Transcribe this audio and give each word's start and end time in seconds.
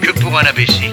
que 0.00 0.12
pour 0.20 0.38
un 0.38 0.44
imbécile. 0.44 0.92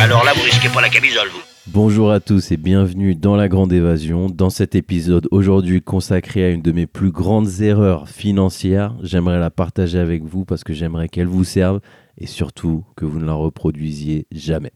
Alors 0.00 0.24
là, 0.24 0.32
vous 0.34 0.42
risquez 0.42 0.68
pas 0.68 0.80
la 0.80 0.88
camisole. 0.88 1.28
Bonjour 1.66 2.10
à 2.10 2.20
tous 2.20 2.52
et 2.52 2.56
bienvenue 2.56 3.14
dans 3.14 3.36
la 3.36 3.48
Grande 3.48 3.72
Évasion. 3.72 4.28
Dans 4.28 4.50
cet 4.50 4.74
épisode 4.74 5.28
aujourd'hui 5.30 5.82
consacré 5.82 6.44
à 6.44 6.50
une 6.50 6.62
de 6.62 6.72
mes 6.72 6.86
plus 6.86 7.10
grandes 7.10 7.60
erreurs 7.60 8.08
financières, 8.08 8.94
j'aimerais 9.02 9.38
la 9.38 9.50
partager 9.50 9.98
avec 9.98 10.24
vous 10.24 10.44
parce 10.44 10.64
que 10.64 10.72
j'aimerais 10.72 11.08
qu'elle 11.08 11.26
vous 11.26 11.44
serve 11.44 11.80
et 12.18 12.26
surtout 12.26 12.84
que 12.96 13.04
vous 13.04 13.18
ne 13.18 13.26
la 13.26 13.34
reproduisiez 13.34 14.26
jamais. 14.32 14.72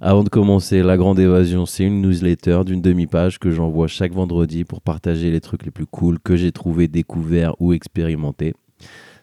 Avant 0.00 0.24
de 0.24 0.28
commencer, 0.28 0.82
La 0.82 0.96
Grande 0.96 1.20
Évasion, 1.20 1.64
c'est 1.64 1.84
une 1.84 2.02
newsletter 2.02 2.62
d'une 2.66 2.82
demi-page 2.82 3.38
que 3.38 3.52
j'envoie 3.52 3.86
chaque 3.86 4.12
vendredi 4.12 4.64
pour 4.64 4.80
partager 4.80 5.30
les 5.30 5.40
trucs 5.40 5.64
les 5.64 5.70
plus 5.70 5.86
cool 5.86 6.18
que 6.18 6.34
j'ai 6.34 6.50
trouvés, 6.50 6.88
découverts 6.88 7.54
ou 7.60 7.72
expérimentés. 7.72 8.54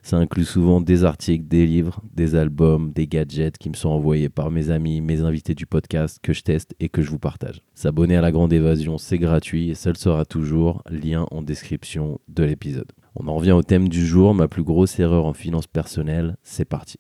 Ça 0.09 0.17
inclut 0.17 0.43
souvent 0.43 0.81
des 0.81 1.03
articles, 1.03 1.47
des 1.47 1.67
livres, 1.67 2.01
des 2.15 2.33
albums, 2.33 2.91
des 2.91 3.05
gadgets 3.05 3.59
qui 3.59 3.69
me 3.69 3.75
sont 3.75 3.89
envoyés 3.89 4.27
par 4.27 4.49
mes 4.49 4.71
amis, 4.71 5.01
mes 5.01 5.21
invités 5.21 5.53
du 5.53 5.67
podcast 5.67 6.17
que 6.23 6.33
je 6.33 6.41
teste 6.41 6.73
et 6.79 6.89
que 6.89 7.03
je 7.03 7.11
vous 7.11 7.19
partage. 7.19 7.61
S'abonner 7.75 8.15
à 8.15 8.21
La 8.21 8.31
Grande 8.31 8.51
Évasion, 8.51 8.97
c'est 8.97 9.19
gratuit 9.19 9.69
et 9.69 9.75
ça 9.75 9.91
le 9.91 9.97
sera 9.97 10.25
toujours. 10.25 10.81
Lien 10.89 11.27
en 11.29 11.43
description 11.43 12.19
de 12.27 12.43
l'épisode. 12.43 12.91
On 13.13 13.27
en 13.27 13.35
revient 13.35 13.51
au 13.51 13.61
thème 13.61 13.87
du 13.87 14.03
jour, 14.03 14.33
ma 14.33 14.47
plus 14.47 14.63
grosse 14.63 14.99
erreur 14.99 15.27
en 15.27 15.33
finance 15.33 15.67
personnelle. 15.67 16.37
C'est 16.41 16.65
parti. 16.65 16.95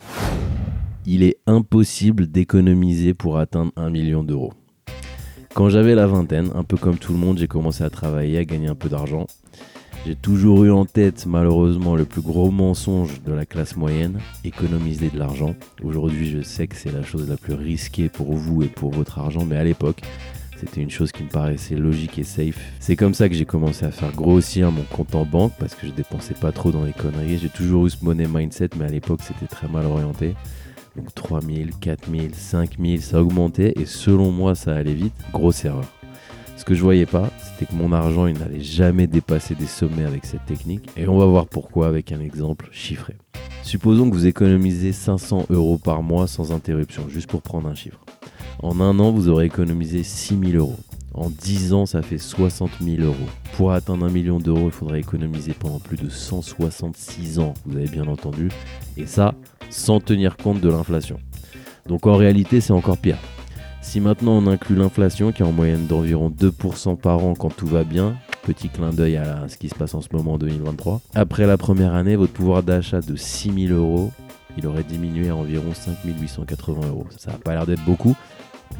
Il 1.07 1.23
est 1.23 1.37
impossible 1.47 2.27
d'économiser 2.27 3.15
pour 3.15 3.39
atteindre 3.39 3.71
un 3.75 3.89
million 3.89 4.23
d'euros. 4.23 4.53
Quand 5.55 5.69
j'avais 5.69 5.95
la 5.95 6.05
vingtaine, 6.05 6.51
un 6.53 6.63
peu 6.63 6.77
comme 6.77 6.99
tout 6.99 7.13
le 7.13 7.17
monde, 7.17 7.39
j'ai 7.39 7.47
commencé 7.47 7.83
à 7.83 7.89
travailler, 7.89 8.37
à 8.37 8.45
gagner 8.45 8.67
un 8.67 8.75
peu 8.75 8.87
d'argent. 8.87 9.25
J'ai 10.05 10.15
toujours 10.15 10.63
eu 10.63 10.71
en 10.71 10.85
tête, 10.85 11.25
malheureusement, 11.27 11.95
le 11.95 12.05
plus 12.05 12.21
gros 12.21 12.51
mensonge 12.51 13.21
de 13.21 13.33
la 13.33 13.45
classe 13.45 13.75
moyenne, 13.75 14.19
économiser 14.43 15.09
de 15.09 15.19
l'argent. 15.19 15.55
Aujourd'hui, 15.83 16.29
je 16.29 16.41
sais 16.41 16.67
que 16.67 16.75
c'est 16.75 16.91
la 16.91 17.03
chose 17.03 17.29
la 17.29 17.37
plus 17.37 17.53
risquée 17.53 18.09
pour 18.09 18.33
vous 18.33 18.63
et 18.63 18.67
pour 18.67 18.91
votre 18.91 19.19
argent, 19.19 19.45
mais 19.45 19.57
à 19.57 19.63
l'époque, 19.63 20.01
c'était 20.57 20.81
une 20.81 20.89
chose 20.89 21.11
qui 21.11 21.23
me 21.23 21.29
paraissait 21.29 21.75
logique 21.75 22.17
et 22.17 22.23
safe. 22.23 22.59
C'est 22.79 22.95
comme 22.95 23.13
ça 23.13 23.29
que 23.29 23.35
j'ai 23.35 23.45
commencé 23.45 23.85
à 23.85 23.91
faire 23.91 24.11
grossir 24.13 24.71
mon 24.71 24.83
compte 24.83 25.15
en 25.15 25.25
banque 25.25 25.53
parce 25.59 25.75
que 25.75 25.85
je 25.85 25.91
dépensais 25.91 26.33
pas 26.33 26.51
trop 26.51 26.71
dans 26.71 26.83
les 26.83 26.93
conneries. 26.93 27.37
J'ai 27.37 27.49
toujours 27.49 27.85
eu 27.85 27.89
ce 27.89 28.03
money 28.03 28.27
mindset, 28.27 28.69
mais 28.77 28.85
à 28.85 28.89
l'époque, 28.89 29.21
c'était 29.21 29.47
très 29.47 29.67
mal 29.67 29.85
orienté. 29.85 30.33
Donc 30.95 31.13
3000, 31.13 31.71
4000, 31.79 32.35
5000, 32.35 33.01
ça 33.01 33.21
augmentait 33.21 33.73
et 33.75 33.85
selon 33.85 34.31
moi, 34.31 34.55
ça 34.55 34.75
allait 34.75 34.93
vite. 34.93 35.13
Grosse 35.31 35.65
erreur. 35.65 35.85
Ce 36.59 36.65
que 36.65 36.75
je 36.75 36.81
voyais 36.81 37.05
pas, 37.05 37.29
c'était 37.41 37.71
que 37.71 37.73
mon 37.73 37.93
argent, 37.93 38.27
il 38.27 38.37
n'allait 38.37 38.59
jamais 38.59 39.07
dépasser 39.07 39.55
des 39.55 39.65
sommets 39.65 40.03
avec 40.03 40.25
cette 40.25 40.45
technique. 40.45 40.89
Et 40.97 41.07
on 41.07 41.17
va 41.17 41.25
voir 41.25 41.47
pourquoi 41.47 41.87
avec 41.87 42.11
un 42.11 42.19
exemple 42.19 42.67
chiffré. 42.73 43.15
Supposons 43.63 44.09
que 44.09 44.13
vous 44.13 44.25
économisez 44.25 44.91
500 44.91 45.45
euros 45.51 45.77
par 45.77 46.03
mois 46.03 46.27
sans 46.27 46.51
interruption, 46.51 47.07
juste 47.07 47.29
pour 47.29 47.41
prendre 47.41 47.69
un 47.69 47.75
chiffre. 47.75 48.03
En 48.61 48.81
un 48.81 48.99
an, 48.99 49.11
vous 49.11 49.29
aurez 49.29 49.45
économisé 49.45 50.03
6000 50.03 50.57
euros. 50.57 50.75
En 51.13 51.29
10 51.29 51.71
ans, 51.71 51.85
ça 51.85 52.01
fait 52.01 52.17
60 52.17 52.71
000 52.81 53.03
euros. 53.03 53.15
Pour 53.53 53.71
atteindre 53.71 54.05
un 54.05 54.09
million 54.09 54.37
d'euros, 54.37 54.65
il 54.65 54.71
faudra 54.71 54.99
économiser 54.99 55.53
pendant 55.53 55.79
plus 55.79 55.97
de 55.97 56.09
166 56.09 57.39
ans, 57.39 57.53
vous 57.65 57.77
avez 57.77 57.87
bien 57.87 58.07
entendu. 58.07 58.49
Et 58.97 59.05
ça, 59.05 59.33
sans 59.69 60.01
tenir 60.01 60.35
compte 60.35 60.59
de 60.59 60.67
l'inflation. 60.67 61.21
Donc 61.87 62.05
en 62.05 62.17
réalité, 62.17 62.59
c'est 62.59 62.73
encore 62.73 62.97
pire. 62.97 63.17
Si 63.81 64.01
maintenant 64.01 64.33
on 64.33 64.47
inclut 64.47 64.75
l'inflation 64.75 65.31
qui 65.31 65.41
est 65.41 65.45
en 65.45 65.51
moyenne 65.51 65.87
d'environ 65.87 66.29
2% 66.29 66.97
par 66.97 67.23
an 67.23 67.33
quand 67.33 67.49
tout 67.49 67.65
va 67.65 67.83
bien, 67.83 68.15
petit 68.43 68.69
clin 68.69 68.91
d'œil 68.91 69.17
à 69.17 69.47
ce 69.47 69.57
qui 69.57 69.69
se 69.69 69.75
passe 69.75 69.93
en 69.93 70.01
ce 70.01 70.09
moment 70.11 70.33
en 70.33 70.37
2023, 70.37 71.01
après 71.15 71.47
la 71.47 71.57
première 71.57 71.95
année, 71.95 72.15
votre 72.15 72.33
pouvoir 72.33 72.61
d'achat 72.61 73.01
de 73.01 73.15
6000 73.15 73.71
euros, 73.71 74.11
il 74.57 74.67
aurait 74.67 74.83
diminué 74.83 75.29
à 75.29 75.35
environ 75.35 75.73
5880 75.73 76.87
euros. 76.87 77.07
Ça 77.17 77.31
n'a 77.31 77.37
pas 77.37 77.53
l'air 77.53 77.65
d'être 77.65 77.83
beaucoup. 77.85 78.15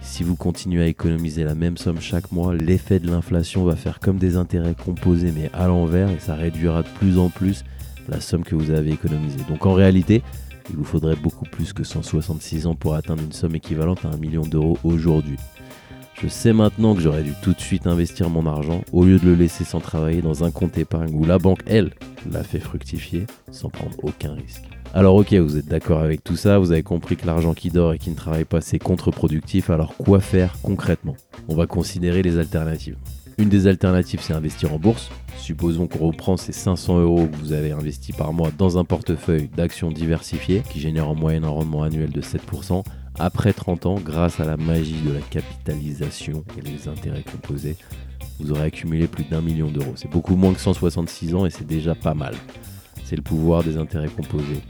Si 0.02 0.24
vous 0.24 0.36
continuez 0.36 0.84
à 0.84 0.88
économiser 0.88 1.44
la 1.44 1.56
même 1.56 1.78
somme 1.78 2.00
chaque 2.00 2.32
mois, 2.32 2.54
l'effet 2.54 3.00
de 3.00 3.10
l'inflation 3.10 3.64
va 3.64 3.76
faire 3.76 4.00
comme 4.00 4.18
des 4.18 4.36
intérêts 4.36 4.76
composés 4.76 5.32
mais 5.36 5.50
à 5.54 5.68
l'envers 5.68 6.10
et 6.10 6.20
ça 6.20 6.36
réduira 6.36 6.84
de 6.84 6.90
plus 7.00 7.18
en 7.18 7.30
plus 7.30 7.64
la 8.08 8.20
somme 8.20 8.44
que 8.44 8.56
vous 8.56 8.72
avez 8.72 8.92
économisée. 8.92 9.40
Donc 9.48 9.66
en 9.66 9.74
réalité, 9.74 10.24
il 10.70 10.76
vous 10.76 10.84
faudrait 10.84 11.16
beaucoup 11.16 11.46
plus 11.46 11.74
que 11.74 11.84
166 11.84 12.68
ans 12.68 12.76
pour 12.76 12.96
atteindre 12.96 13.24
une 13.24 13.32
somme 13.32 13.56
équivalente 13.56 14.06
à 14.06 14.10
un 14.10 14.18
million 14.18 14.44
d'euros 14.44 14.78
aujourd'hui. 14.84 15.38
Je 16.22 16.28
sais 16.28 16.52
maintenant 16.52 16.96
que 16.96 17.02
j'aurais 17.02 17.24
dû 17.24 17.34
tout 17.42 17.54
de 17.54 17.62
suite 17.62 17.88
investir 17.88 18.30
mon 18.30 18.46
argent 18.46 18.84
au 18.92 19.06
lieu 19.06 19.20
de 19.20 19.26
le 19.26 19.36
laisser 19.36 19.64
sans 19.64 19.80
travailler 19.80 20.22
dans 20.22 20.44
un 20.44 20.52
compte 20.52 20.78
épargne 20.78 21.14
où 21.14 21.24
la 21.24 21.38
banque, 21.40 21.62
elle, 21.66 21.94
l'a 22.30 22.44
fait 22.44 22.60
fructifier 22.60 23.26
sans 23.52 23.70
prendre 23.70 23.96
aucun 24.04 24.34
risque. 24.34 24.64
Alors 24.94 25.16
ok, 25.16 25.34
vous 25.36 25.56
êtes 25.56 25.68
d'accord 25.68 26.00
avec 26.00 26.24
tout 26.24 26.36
ça, 26.36 26.58
vous 26.58 26.72
avez 26.72 26.84
compris 26.84 27.16
que 27.16 27.26
l'argent 27.26 27.54
qui 27.54 27.70
dort 27.70 27.94
et 27.94 28.00
qui 28.00 28.10
ne 28.10 28.16
travaille 28.16 28.44
pas 28.44 28.60
c'est 28.60 28.80
contre-productif, 28.80 29.70
alors 29.70 29.96
quoi 29.96 30.20
faire 30.20 30.56
concrètement? 30.62 31.16
On 31.48 31.56
va 31.56 31.68
considérer 31.68 32.22
les 32.22 32.38
alternatives. 32.38 32.98
Une 33.40 33.48
des 33.48 33.68
alternatives 33.68 34.20
c'est 34.22 34.34
investir 34.34 34.74
en 34.74 34.80
bourse. 34.80 35.10
Supposons 35.38 35.88
qu'on 35.88 36.08
reprend 36.08 36.36
ces 36.36 36.52
500 36.52 37.00
euros 37.00 37.26
que 37.26 37.38
vous 37.38 37.54
avez 37.54 37.72
investis 37.72 38.14
par 38.14 38.34
mois 38.34 38.52
dans 38.58 38.78
un 38.78 38.84
portefeuille 38.84 39.48
d'actions 39.56 39.92
diversifiées 39.92 40.62
qui 40.70 40.82
génère 40.82 41.08
en 41.08 41.16
moyenne 41.16 41.46
un 41.46 41.50
rendement 41.50 41.84
annuel 41.84 42.12
de 42.12 42.22
7%. 42.22 42.84
Après 43.18 43.54
30 43.54 43.86
ans, 43.86 43.96
grâce 43.96 44.42
à 44.42 44.46
la 44.46 44.58
magie 44.58 45.00
de 45.06 45.14
la 45.14 45.22
capitalisation 45.22 46.44
et 46.58 46.70
les 46.70 46.90
intérêts 46.90 47.24
composés, 47.24 47.78
vous 48.42 48.52
aurez 48.52 48.64
accumulé 48.64 49.08
plus 49.08 49.24
d'un 49.24 49.42
million 49.42 49.70
d'euros. 49.72 49.94
C'est 49.96 50.12
beaucoup 50.12 50.36
moins 50.36 50.54
que 50.54 50.60
166 50.60 51.34
ans 51.34 51.46
et 51.46 51.50
c'est 51.50 51.66
déjà 51.66 51.96
pas 51.96 52.14
mal. 52.14 52.36
C'est 53.06 53.16
le 53.16 53.22
pouvoir 53.22 53.64
des 53.64 53.78
intérêts 53.78 54.10
composés. 54.10 54.62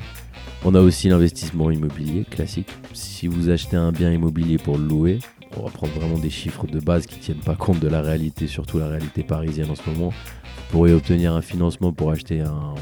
On 0.64 0.76
a 0.76 0.80
aussi 0.80 1.10
l'investissement 1.10 1.72
immobilier 1.72 2.24
classique. 2.24 2.70
Si 2.94 3.26
vous 3.26 3.50
achetez 3.50 3.78
un 3.78 3.92
bien 3.92 4.12
immobilier 4.12 4.60
pour 4.60 4.78
le 4.78 4.86
louer, 4.86 5.20
on 5.58 5.64
va 5.64 5.70
prendre 5.72 5.94
vraiment 5.94 6.18
des 6.20 6.30
chiffres 6.30 6.68
de 6.68 6.80
base 6.80 7.06
qui 7.06 7.18
ne 7.18 7.22
tiennent 7.24 7.38
pas 7.38 7.56
compte 7.56 7.80
de 7.80 7.88
la 7.88 8.02
réalité, 8.02 8.48
surtout 8.48 8.78
la 8.80 8.88
réalité 8.88 9.24
parisienne 9.24 9.70
en 9.72 9.76
ce 9.76 9.90
moment. 9.90 10.10
Vous 10.10 10.72
pourrez 10.78 10.94
obtenir 10.94 11.34
un 11.34 11.42
financement 11.42 11.92
pour 11.92 12.12
acheter 12.12 12.42
un- 12.42 12.76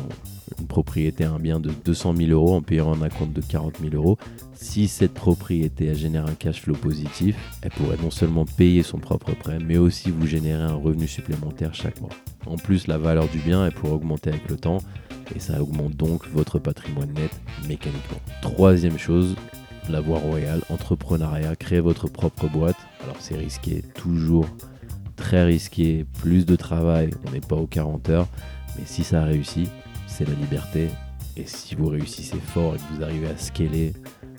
une 0.60 0.68
propriété, 0.68 1.24
un 1.24 1.40
bien 1.40 1.60
de 1.60 1.70
200 1.86 2.16
000 2.16 2.32
euros 2.32 2.56
en 2.56 2.62
payant 2.62 2.92
un 2.94 3.02
acompte 3.02 3.34
de 3.34 3.42
40 3.42 3.76
000 3.80 3.96
euros. 3.96 4.18
Si 4.54 4.88
cette 4.88 5.14
propriété 5.14 5.94
génère 5.96 6.26
un 6.26 6.34
cash 6.34 6.62
flow 6.62 6.74
positif, 6.76 7.36
elle 7.62 7.72
pourrait 7.72 7.98
non 8.02 8.12
seulement 8.12 8.46
payer 8.46 8.82
son 8.84 8.98
propre 8.98 9.32
prêt, 9.36 9.60
mais 9.64 9.78
aussi 9.78 10.10
vous 10.10 10.26
générer 10.26 10.64
un 10.64 10.74
revenu 10.76 11.08
supplémentaire 11.08 11.74
chaque 11.76 12.02
mois. 12.02 12.10
En 12.46 12.56
plus, 12.56 12.88
la 12.88 12.98
valeur 12.98 13.28
du 13.28 13.38
bien 13.40 13.70
pourrait 13.72 13.94
augmenter 13.94 14.30
avec 14.32 14.50
le 14.50 14.58
temps 14.58 14.80
et 15.36 15.40
ça 15.40 15.62
augmente 15.62 15.96
donc 15.96 16.28
votre 16.34 16.60
patrimoine 16.60 17.12
net 17.14 17.32
mécaniquement. 17.68 18.18
Troisième 18.42 18.98
chose, 18.98 19.36
la 19.92 20.02
voie 20.02 20.20
royale, 20.20 20.62
entrepreneuriat, 20.70 21.56
créer 21.56 21.80
votre 21.80 22.08
propre 22.08 22.48
boîte. 22.48 22.78
Alors 23.04 23.18
c'est 23.20 23.38
risqué, 23.38 23.84
toujours 23.96 24.48
très 25.16 25.44
risqué, 25.44 26.06
plus 26.22 26.46
de 26.46 26.56
travail, 26.56 27.12
on 27.28 27.32
n'est 27.32 27.42
pas 27.42 27.56
aux 27.56 27.68
40 27.68 28.10
heures, 28.10 28.28
mais 28.78 28.86
si 28.86 29.04
ça 29.04 29.24
réussit, 29.24 29.70
c'est 30.06 30.28
la 30.28 30.36
liberté. 30.36 30.90
Et 31.36 31.46
si 31.46 31.76
vous 31.76 31.88
réussissez 31.88 32.38
fort 32.38 32.76
et 32.76 32.78
que 32.78 32.96
vous 32.96 33.04
arrivez 33.04 33.28
à 33.28 33.38
scaler, 33.38 33.94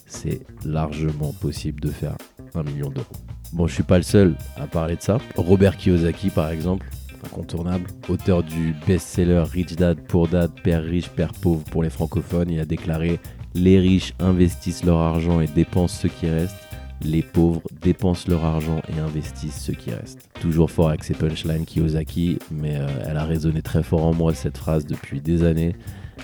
c'est 0.07 0.41
largement 0.65 1.33
possible 1.33 1.81
de 1.81 1.91
faire 1.91 2.17
un 2.55 2.63
million 2.63 2.89
d'euros. 2.89 3.07
Bon, 3.53 3.67
je 3.67 3.75
suis 3.75 3.83
pas 3.83 3.99
le 3.99 4.03
seul 4.03 4.35
à 4.57 4.67
parler 4.67 4.97
de 4.97 5.03
ça. 5.03 5.19
Robert 5.37 5.77
Kiyosaki, 5.77 6.31
par 6.31 6.51
exemple, 6.51 6.87
incontournable, 7.25 7.87
auteur 8.09 8.43
du 8.43 8.75
best-seller 8.87 9.45
Rich 9.51 9.77
Dad 9.77 10.01
Poor 10.07 10.29
Dad, 10.29 10.51
Père 10.63 10.83
riche, 10.83 11.09
Père 11.09 11.33
pauvre 11.33 11.63
pour 11.65 11.83
les 11.83 11.91
francophones, 11.91 12.51
il 12.51 12.61
a 12.61 12.65
déclaré 12.65 13.21
Les 13.59 13.81
riches 13.81 14.15
investissent 14.21 14.85
leur 14.85 14.99
argent 14.99 15.41
et 15.41 15.49
dépensent 15.49 16.03
ce 16.03 16.07
qui 16.07 16.29
reste. 16.29 16.55
Les 17.03 17.23
pauvres 17.23 17.63
dépensent 17.83 18.29
leur 18.29 18.45
argent 18.45 18.81
et 18.89 19.01
investissent 19.01 19.61
ce 19.61 19.73
qui 19.73 19.91
reste. 19.91 20.29
Toujours 20.41 20.71
fort 20.71 20.91
avec 20.91 21.03
ses 21.03 21.15
punchlines 21.15 21.65
Kiyosaki, 21.65 22.39
mais 22.53 22.77
euh, 22.77 22.87
elle 23.05 23.17
a 23.17 23.25
résonné 23.25 23.61
très 23.61 23.83
fort 23.83 24.05
en 24.05 24.15
moi 24.15 24.33
cette 24.33 24.57
phrase 24.57 24.87
depuis 24.87 25.21
des 25.21 25.43
années. 25.43 25.75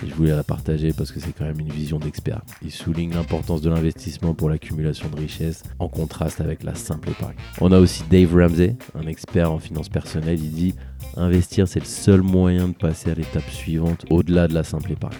Je 0.05 0.13
voulais 0.13 0.33
la 0.33 0.43
partager 0.45 0.93
parce 0.93 1.11
que 1.11 1.19
c'est 1.19 1.33
quand 1.33 1.43
même 1.43 1.59
une 1.59 1.71
vision 1.71 1.99
d'expert. 1.99 2.41
Il 2.61 2.71
souligne 2.71 3.13
l'importance 3.13 3.61
de 3.61 3.69
l'investissement 3.69 4.33
pour 4.33 4.49
l'accumulation 4.49 5.09
de 5.09 5.17
richesses 5.17 5.63
en 5.79 5.89
contraste 5.89 6.39
avec 6.39 6.63
la 6.63 6.75
simple 6.75 7.09
épargne. 7.09 7.35
On 7.59 7.73
a 7.73 7.79
aussi 7.79 8.03
Dave 8.09 8.33
Ramsey, 8.33 8.77
un 8.97 9.07
expert 9.07 9.51
en 9.51 9.59
finances 9.59 9.89
personnelles. 9.89 10.39
Il 10.41 10.51
dit 10.51 10.75
Investir, 11.17 11.67
c'est 11.67 11.79
le 11.79 11.85
seul 11.85 12.21
moyen 12.21 12.69
de 12.69 12.73
passer 12.73 13.11
à 13.11 13.13
l'étape 13.13 13.49
suivante 13.49 14.05
au-delà 14.09 14.47
de 14.47 14.53
la 14.53 14.63
simple 14.63 14.93
épargne. 14.93 15.17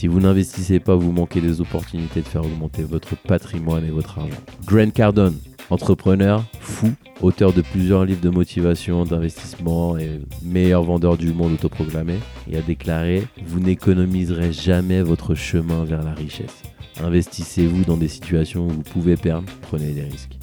Si 0.00 0.08
vous 0.08 0.20
n'investissez 0.20 0.80
pas, 0.80 0.96
vous 0.96 1.12
manquez 1.12 1.42
des 1.42 1.60
opportunités 1.60 2.22
de 2.22 2.26
faire 2.26 2.42
augmenter 2.42 2.84
votre 2.84 3.16
patrimoine 3.16 3.84
et 3.84 3.90
votre 3.90 4.18
argent. 4.18 4.40
Grant 4.64 4.88
Cardone, 4.88 5.36
entrepreneur, 5.68 6.42
fou, 6.58 6.90
auteur 7.20 7.52
de 7.52 7.60
plusieurs 7.60 8.06
livres 8.06 8.22
de 8.22 8.30
motivation, 8.30 9.04
d'investissement 9.04 9.98
et 9.98 10.22
meilleur 10.42 10.84
vendeur 10.84 11.18
du 11.18 11.34
monde 11.34 11.52
autoproclamé, 11.52 12.14
il 12.48 12.56
a 12.56 12.62
déclaré 12.62 13.26
Vous 13.44 13.60
n'économiserez 13.60 14.54
jamais 14.54 15.02
votre 15.02 15.34
chemin 15.34 15.84
vers 15.84 16.02
la 16.02 16.14
richesse. 16.14 16.62
Investissez-vous 17.04 17.84
dans 17.84 17.98
des 17.98 18.08
situations 18.08 18.68
où 18.68 18.70
vous 18.70 18.82
pouvez 18.82 19.18
perdre, 19.18 19.52
prenez 19.60 19.92
des 19.92 20.04
risques. 20.04 20.38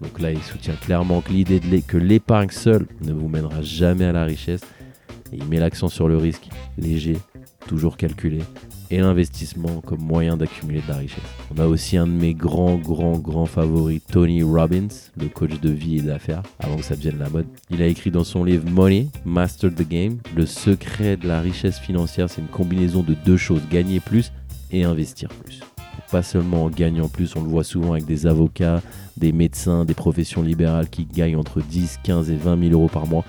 Donc 0.00 0.18
là, 0.18 0.32
il 0.32 0.42
soutient 0.42 0.74
clairement 0.74 1.20
que 1.20 1.30
l'idée 1.30 1.60
que 1.86 1.98
l'épargne 1.98 2.50
seule 2.50 2.88
ne 3.00 3.12
vous 3.12 3.28
mènera 3.28 3.62
jamais 3.62 4.06
à 4.06 4.12
la 4.12 4.24
richesse. 4.24 4.62
Et 5.32 5.36
il 5.36 5.44
met 5.44 5.60
l'accent 5.60 5.88
sur 5.88 6.08
le 6.08 6.16
risque 6.16 6.48
léger, 6.76 7.16
toujours 7.66 7.96
calculé, 7.96 8.40
et 8.90 8.98
l'investissement 8.98 9.80
comme 9.80 10.00
moyen 10.00 10.36
d'accumuler 10.36 10.82
de 10.82 10.88
la 10.88 10.98
richesse. 10.98 11.22
On 11.54 11.60
a 11.60 11.66
aussi 11.66 11.96
un 11.96 12.06
de 12.06 12.12
mes 12.12 12.34
grands, 12.34 12.76
grands, 12.76 13.18
grands 13.18 13.46
favoris, 13.46 14.02
Tony 14.10 14.42
Robbins, 14.42 14.88
le 15.18 15.28
coach 15.28 15.58
de 15.60 15.70
vie 15.70 15.98
et 15.98 16.02
d'affaires, 16.02 16.42
avant 16.58 16.76
que 16.76 16.84
ça 16.84 16.96
devienne 16.96 17.18
la 17.18 17.30
mode. 17.30 17.46
Il 17.70 17.80
a 17.82 17.86
écrit 17.86 18.10
dans 18.10 18.24
son 18.24 18.44
livre 18.44 18.68
Money, 18.70 19.08
Master 19.24 19.74
the 19.74 19.88
Game, 19.88 20.18
le 20.36 20.44
secret 20.46 21.16
de 21.16 21.26
la 21.26 21.40
richesse 21.40 21.78
financière, 21.78 22.28
c'est 22.28 22.42
une 22.42 22.48
combinaison 22.48 23.02
de 23.02 23.14
deux 23.14 23.38
choses, 23.38 23.62
gagner 23.70 24.00
plus 24.00 24.32
et 24.70 24.84
investir 24.84 25.28
plus. 25.28 25.60
Pas 26.10 26.22
seulement 26.22 26.64
en 26.64 26.68
gagnant 26.68 27.08
plus, 27.08 27.34
on 27.36 27.42
le 27.42 27.48
voit 27.48 27.64
souvent 27.64 27.92
avec 27.92 28.04
des 28.04 28.26
avocats, 28.26 28.82
des 29.16 29.32
médecins, 29.32 29.86
des 29.86 29.94
professions 29.94 30.42
libérales 30.42 30.90
qui 30.90 31.06
gagnent 31.06 31.36
entre 31.36 31.62
10, 31.62 32.00
15 32.02 32.30
et 32.30 32.36
20 32.36 32.60
000 32.68 32.72
euros 32.72 32.88
par 32.88 33.06
mois, 33.06 33.24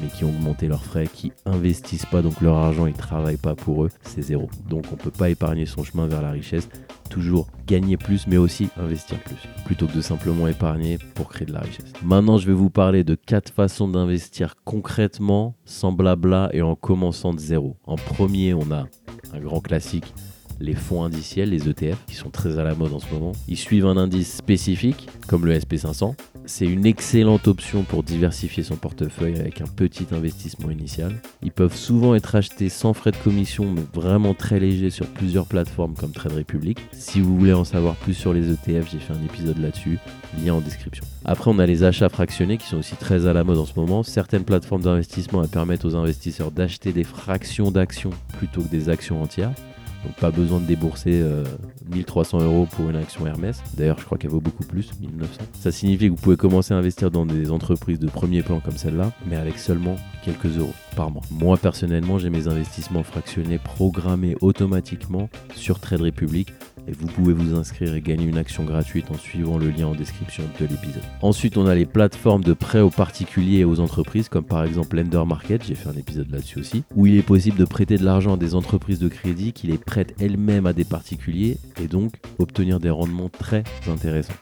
mais 0.00 0.08
qui 0.08 0.24
ont 0.24 0.30
augmenté 0.30 0.68
leurs 0.68 0.84
frais, 0.84 1.08
qui 1.12 1.32
investissent 1.44 2.06
pas, 2.06 2.22
donc 2.22 2.40
leur 2.40 2.56
argent, 2.56 2.86
ils 2.86 2.94
travaillent 2.94 3.36
pas 3.36 3.54
pour 3.54 3.84
eux, 3.84 3.90
c'est 4.02 4.22
zéro. 4.22 4.48
Donc 4.68 4.84
on 4.92 4.96
peut 4.96 5.10
pas 5.10 5.30
épargner 5.30 5.66
son 5.66 5.84
chemin 5.84 6.06
vers 6.06 6.22
la 6.22 6.30
richesse, 6.30 6.68
toujours 7.10 7.48
gagner 7.66 7.96
plus, 7.96 8.26
mais 8.26 8.36
aussi 8.36 8.68
investir 8.76 9.18
plus, 9.20 9.36
plutôt 9.64 9.86
que 9.86 9.96
de 9.96 10.00
simplement 10.00 10.48
épargner 10.48 10.98
pour 11.14 11.28
créer 11.28 11.46
de 11.46 11.52
la 11.52 11.60
richesse. 11.60 11.92
Maintenant, 12.02 12.38
je 12.38 12.46
vais 12.46 12.52
vous 12.52 12.70
parler 12.70 13.04
de 13.04 13.14
quatre 13.14 13.52
façons 13.52 13.88
d'investir 13.88 14.56
concrètement, 14.64 15.54
sans 15.64 15.92
blabla 15.92 16.50
et 16.52 16.62
en 16.62 16.74
commençant 16.74 17.34
de 17.34 17.40
zéro. 17.40 17.76
En 17.86 17.96
premier, 17.96 18.54
on 18.54 18.70
a 18.70 18.86
un 19.32 19.40
grand 19.40 19.60
classique, 19.60 20.14
les 20.60 20.74
fonds 20.74 21.04
indiciels, 21.04 21.50
les 21.50 21.68
ETF, 21.68 21.98
qui 22.06 22.14
sont 22.14 22.30
très 22.30 22.58
à 22.58 22.64
la 22.64 22.74
mode 22.74 22.92
en 22.92 22.98
ce 22.98 23.12
moment. 23.12 23.32
Ils 23.48 23.56
suivent 23.56 23.86
un 23.86 23.96
indice 23.96 24.36
spécifique, 24.36 25.08
comme 25.26 25.46
le 25.46 25.58
SP500. 25.58 26.14
C'est 26.46 26.66
une 26.66 26.84
excellente 26.84 27.48
option 27.48 27.84
pour 27.84 28.02
diversifier 28.02 28.62
son 28.62 28.76
portefeuille 28.76 29.40
avec 29.40 29.62
un 29.62 29.66
petit 29.66 30.06
investissement 30.12 30.70
initial. 30.70 31.14
Ils 31.42 31.52
peuvent 31.52 31.74
souvent 31.74 32.14
être 32.14 32.34
achetés 32.34 32.68
sans 32.68 32.92
frais 32.92 33.12
de 33.12 33.16
commission, 33.16 33.70
mais 33.70 33.82
vraiment 33.94 34.34
très 34.34 34.60
légers 34.60 34.90
sur 34.90 35.06
plusieurs 35.06 35.46
plateformes 35.46 35.94
comme 35.94 36.12
Trade 36.12 36.34
Republic. 36.34 36.78
Si 36.92 37.20
vous 37.20 37.38
voulez 37.38 37.54
en 37.54 37.64
savoir 37.64 37.94
plus 37.96 38.12
sur 38.12 38.34
les 38.34 38.50
ETF, 38.50 38.90
j'ai 38.92 38.98
fait 38.98 39.14
un 39.14 39.24
épisode 39.24 39.58
là-dessus, 39.58 39.98
lien 40.44 40.54
en 40.54 40.60
description. 40.60 41.04
Après, 41.24 41.50
on 41.50 41.58
a 41.58 41.64
les 41.64 41.82
achats 41.82 42.10
fractionnés 42.10 42.58
qui 42.58 42.66
sont 42.66 42.78
aussi 42.78 42.96
très 42.96 43.26
à 43.26 43.32
la 43.32 43.42
mode 43.42 43.58
en 43.58 43.66
ce 43.66 43.78
moment. 43.78 44.02
Certaines 44.02 44.44
plateformes 44.44 44.82
d'investissement 44.82 45.46
permettent 45.46 45.86
aux 45.86 45.96
investisseurs 45.96 46.50
d'acheter 46.50 46.92
des 46.92 47.04
fractions 47.04 47.70
d'actions 47.70 48.10
plutôt 48.38 48.60
que 48.60 48.68
des 48.68 48.90
actions 48.90 49.22
entières. 49.22 49.52
Donc 50.04 50.14
pas 50.16 50.30
besoin 50.30 50.60
de 50.60 50.66
débourser 50.66 51.20
euh, 51.22 51.44
1300 51.92 52.40
euros 52.42 52.66
pour 52.70 52.88
une 52.90 52.96
action 52.96 53.26
Hermès. 53.26 53.62
D'ailleurs, 53.74 53.98
je 53.98 54.04
crois 54.04 54.18
qu'elle 54.18 54.30
vaut 54.30 54.40
beaucoup 54.40 54.64
plus, 54.64 54.90
1900. 55.00 55.42
Ça 55.54 55.72
signifie 55.72 56.06
que 56.06 56.10
vous 56.10 56.20
pouvez 56.20 56.36
commencer 56.36 56.74
à 56.74 56.76
investir 56.76 57.10
dans 57.10 57.26
des 57.26 57.50
entreprises 57.50 57.98
de 57.98 58.08
premier 58.08 58.42
plan 58.42 58.60
comme 58.60 58.76
celle-là, 58.76 59.12
mais 59.26 59.36
avec 59.36 59.58
seulement 59.58 59.96
quelques 60.24 60.58
euros 60.58 60.74
Moi, 61.30 61.56
personnellement, 61.56 62.18
j'ai 62.18 62.30
mes 62.30 62.46
investissements 62.46 63.02
fractionnés 63.02 63.58
programmés 63.58 64.36
automatiquement 64.40 65.28
sur 65.54 65.80
Trade 65.80 66.02
Republic 66.02 66.52
et 66.86 66.92
vous 66.92 67.06
pouvez 67.06 67.32
vous 67.32 67.54
inscrire 67.54 67.94
et 67.94 68.00
gagner 68.00 68.26
une 68.26 68.36
action 68.36 68.64
gratuite 68.64 69.10
en 69.10 69.14
suivant 69.14 69.58
le 69.58 69.70
lien 69.70 69.88
en 69.88 69.94
description 69.94 70.44
de 70.60 70.66
l'épisode. 70.66 71.02
Ensuite, 71.22 71.56
on 71.56 71.66
a 71.66 71.74
les 71.74 71.86
plateformes 71.86 72.44
de 72.44 72.52
prêts 72.52 72.80
aux 72.80 72.90
particuliers 72.90 73.60
et 73.60 73.64
aux 73.64 73.80
entreprises, 73.80 74.28
comme 74.28 74.44
par 74.44 74.64
exemple 74.64 74.96
Lender 74.96 75.24
Market, 75.26 75.64
j'ai 75.66 75.74
fait 75.74 75.88
un 75.88 75.94
épisode 75.94 76.30
là-dessus 76.30 76.60
aussi, 76.60 76.84
où 76.94 77.06
il 77.06 77.16
est 77.16 77.22
possible 77.22 77.58
de 77.58 77.64
prêter 77.64 77.96
de 77.96 78.04
l'argent 78.04 78.34
à 78.34 78.36
des 78.36 78.54
entreprises 78.54 78.98
de 78.98 79.08
crédit 79.08 79.52
qui 79.52 79.66
les 79.66 79.78
prêtent 79.78 80.14
elles-mêmes 80.20 80.66
à 80.66 80.72
des 80.72 80.84
particuliers 80.84 81.58
et 81.80 81.88
donc 81.88 82.12
obtenir 82.38 82.78
des 82.80 82.90
rendements 82.90 83.30
très 83.30 83.64
intéressants. 83.88 84.34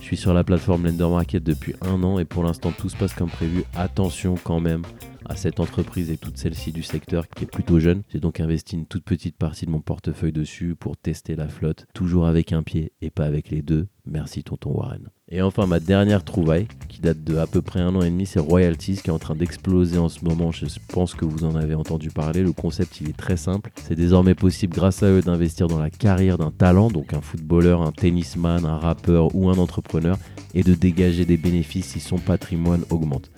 Je 0.00 0.04
suis 0.04 0.16
sur 0.16 0.34
la 0.34 0.44
plateforme 0.44 0.86
Lender 0.86 1.08
Market 1.08 1.42
depuis 1.42 1.74
un 1.80 2.02
an 2.02 2.18
et 2.18 2.24
pour 2.24 2.42
l'instant 2.42 2.72
tout 2.76 2.88
se 2.88 2.96
passe 2.96 3.14
comme 3.14 3.30
prévu. 3.30 3.64
Attention 3.74 4.34
quand 4.42 4.60
même 4.60 4.82
à 5.28 5.36
cette 5.36 5.60
entreprise 5.60 6.10
et 6.10 6.16
toutes 6.16 6.38
celles-ci 6.38 6.72
du 6.72 6.82
secteur 6.82 7.28
qui 7.28 7.44
est 7.44 7.50
plutôt 7.50 7.80
jeune. 7.80 8.02
J'ai 8.12 8.20
donc 8.20 8.40
investi 8.40 8.76
une 8.76 8.86
toute 8.86 9.04
petite 9.04 9.36
partie 9.36 9.66
de 9.66 9.70
mon 9.70 9.80
portefeuille 9.80 10.32
dessus 10.32 10.74
pour 10.74 10.96
tester 10.96 11.36
la 11.36 11.48
flotte, 11.48 11.86
toujours 11.94 12.26
avec 12.26 12.52
un 12.52 12.62
pied 12.62 12.92
et 13.02 13.10
pas 13.10 13.24
avec 13.24 13.50
les 13.50 13.62
deux. 13.62 13.88
Merci 14.06 14.44
tonton 14.44 14.70
Warren. 14.70 15.08
Et 15.28 15.42
enfin 15.42 15.66
ma 15.66 15.80
dernière 15.80 16.22
trouvaille, 16.22 16.68
qui 16.88 17.00
date 17.00 17.24
de 17.24 17.36
à 17.36 17.46
peu 17.48 17.60
près 17.60 17.80
un 17.80 17.94
an 17.96 18.02
et 18.02 18.10
demi, 18.10 18.26
c'est 18.26 18.38
Royalties 18.38 19.00
qui 19.02 19.08
est 19.08 19.12
en 19.12 19.18
train 19.18 19.34
d'exploser 19.34 19.98
en 19.98 20.08
ce 20.08 20.24
moment. 20.24 20.52
Je 20.52 20.66
pense 20.88 21.14
que 21.14 21.24
vous 21.24 21.44
en 21.44 21.56
avez 21.56 21.74
entendu 21.74 22.10
parler. 22.10 22.42
Le 22.42 22.52
concept 22.52 23.00
il 23.00 23.08
est 23.08 23.16
très 23.16 23.36
simple. 23.36 23.72
C'est 23.82 23.96
désormais 23.96 24.36
possible 24.36 24.74
grâce 24.74 25.02
à 25.02 25.08
eux 25.08 25.22
d'investir 25.22 25.66
dans 25.66 25.80
la 25.80 25.90
carrière 25.90 26.38
d'un 26.38 26.52
talent, 26.52 26.88
donc 26.90 27.12
un 27.12 27.20
footballeur, 27.20 27.82
un 27.82 27.92
tennisman, 27.92 28.64
un 28.64 28.78
rappeur 28.78 29.34
ou 29.34 29.50
un 29.50 29.58
entrepreneur, 29.58 30.16
et 30.54 30.62
de 30.62 30.74
dégager 30.74 31.24
des 31.24 31.36
bénéfices 31.36 31.86
si 31.86 32.00
son 32.00 32.18
patrimoine 32.18 32.84
augmente. 32.90 33.30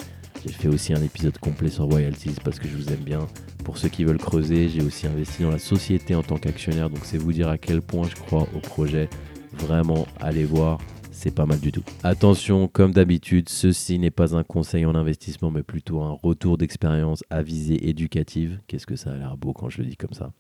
J'ai 0.47 0.53
fait 0.53 0.69
aussi 0.69 0.93
un 0.95 1.03
épisode 1.03 1.37
complet 1.39 1.69
sur 1.69 1.85
royalties 1.85 2.37
parce 2.45 2.59
que 2.59 2.69
je 2.69 2.77
vous 2.77 2.89
aime 2.91 3.03
bien. 3.03 3.27
Pour 3.65 3.77
ceux 3.77 3.89
qui 3.89 4.05
veulent 4.05 4.19
creuser, 4.19 4.69
j'ai 4.69 4.83
aussi 4.83 5.07
investi 5.07 5.43
dans 5.43 5.51
la 5.51 5.59
société 5.59 6.15
en 6.15 6.23
tant 6.23 6.37
qu'actionnaire, 6.37 6.91
donc 6.91 7.01
c'est 7.05 7.19
vous 7.19 7.33
dire 7.33 7.49
à 7.49 7.59
quel 7.59 7.83
point 7.83 8.09
je 8.09 8.15
crois 8.15 8.47
au 8.55 8.61
projet. 8.61 9.09
Vraiment, 9.53 10.07
allez 10.21 10.45
voir, 10.45 10.79
c'est 11.11 11.35
pas 11.35 11.47
mal 11.47 11.59
du 11.59 11.73
tout. 11.73 11.83
Attention, 12.05 12.69
comme 12.69 12.93
d'habitude, 12.93 13.49
ceci 13.49 13.99
n'est 13.99 14.13
pas 14.13 14.37
un 14.37 14.45
conseil 14.45 14.87
en 14.87 14.95
investissement, 14.95 15.51
mais 15.51 15.65
plutôt 15.65 16.01
un 16.01 16.13
retour 16.13 16.57
d'expérience 16.57 17.25
à 17.29 17.43
visée 17.43 17.89
éducative. 17.89 18.61
Qu'est-ce 18.69 18.87
que 18.87 18.97
ça 18.97 19.11
a 19.11 19.17
l'air 19.17 19.37
beau 19.37 19.53
quand 19.53 19.69
je 19.69 19.79
le 19.79 19.87
dis 19.87 19.97
comme 19.97 20.15
ça 20.15 20.31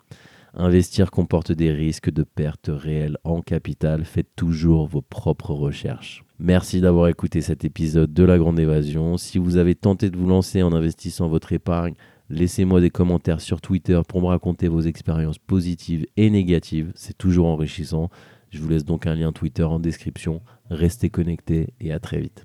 Investir 0.54 1.10
comporte 1.10 1.52
des 1.52 1.72
risques 1.72 2.10
de 2.10 2.22
perte 2.22 2.70
réelle 2.72 3.18
en 3.24 3.42
capital. 3.42 4.04
Faites 4.04 4.34
toujours 4.36 4.86
vos 4.86 5.02
propres 5.02 5.52
recherches. 5.52 6.24
Merci 6.38 6.80
d'avoir 6.80 7.08
écouté 7.08 7.40
cet 7.40 7.64
épisode 7.64 8.12
de 8.12 8.24
La 8.24 8.38
Grande 8.38 8.58
Évasion. 8.58 9.16
Si 9.16 9.38
vous 9.38 9.56
avez 9.56 9.74
tenté 9.74 10.10
de 10.10 10.16
vous 10.16 10.28
lancer 10.28 10.62
en 10.62 10.72
investissant 10.72 11.28
votre 11.28 11.52
épargne, 11.52 11.94
laissez-moi 12.30 12.80
des 12.80 12.90
commentaires 12.90 13.40
sur 13.40 13.60
Twitter 13.60 14.00
pour 14.08 14.22
me 14.22 14.26
raconter 14.26 14.68
vos 14.68 14.80
expériences 14.80 15.38
positives 15.38 16.06
et 16.16 16.30
négatives. 16.30 16.92
C'est 16.94 17.18
toujours 17.18 17.46
enrichissant. 17.46 18.08
Je 18.50 18.60
vous 18.60 18.68
laisse 18.68 18.84
donc 18.84 19.06
un 19.06 19.14
lien 19.14 19.32
Twitter 19.32 19.64
en 19.64 19.78
description. 19.78 20.40
Restez 20.70 21.10
connectés 21.10 21.74
et 21.80 21.92
à 21.92 21.98
très 21.98 22.20
vite. 22.20 22.44